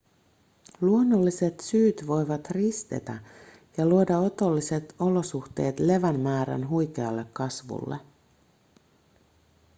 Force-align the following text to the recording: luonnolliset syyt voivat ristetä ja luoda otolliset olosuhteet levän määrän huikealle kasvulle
luonnolliset 0.81 1.59
syyt 1.59 2.07
voivat 2.07 2.51
ristetä 2.51 3.19
ja 3.77 3.85
luoda 3.85 4.17
otolliset 4.17 4.95
olosuhteet 4.99 5.79
levän 5.79 6.19
määrän 6.19 6.69
huikealle 6.69 7.25
kasvulle 7.33 7.97